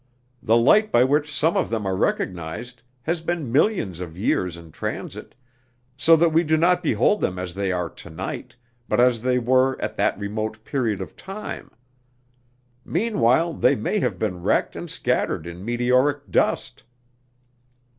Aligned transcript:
The 0.41 0.57
light 0.57 0.91
by 0.91 1.03
which 1.03 1.31
some 1.31 1.55
of 1.55 1.69
them 1.69 1.85
are 1.85 1.95
recognized 1.95 2.81
has 3.03 3.21
been 3.21 3.51
millions 3.51 3.99
of 3.99 4.17
years 4.17 4.57
in 4.57 4.71
transit, 4.71 5.35
so 5.95 6.15
that 6.15 6.29
we 6.33 6.41
do 6.43 6.57
not 6.57 6.81
behold 6.81 7.21
them 7.21 7.37
as 7.37 7.53
they 7.53 7.71
are 7.71 7.87
tonight, 7.87 8.55
but 8.89 8.99
as 8.99 9.21
they 9.21 9.37
were 9.37 9.79
at 9.79 9.97
that 9.97 10.17
remote 10.17 10.63
period 10.63 11.01
of 11.01 11.15
time; 11.15 11.69
meanwhile 12.83 13.53
they 13.53 13.75
may 13.75 13.99
have 13.99 14.17
been 14.17 14.41
wrecked 14.41 14.75
and 14.75 14.89
scattered 14.89 15.45
in 15.45 15.63
meteoric 15.63 16.31
dust." 16.31 16.81